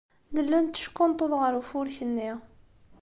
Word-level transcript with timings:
Nella 0.33 0.59
netteckunṭuḍ 0.59 1.31
ɣer 1.41 1.53
ufurk-nni. 1.61 2.31